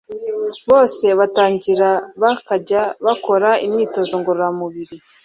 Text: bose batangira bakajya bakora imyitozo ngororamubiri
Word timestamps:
bose 0.69 1.05
batangira 1.19 1.89
bakajya 2.21 2.81
bakora 3.05 3.49
imyitozo 3.65 4.13
ngororamubiri 4.21 4.95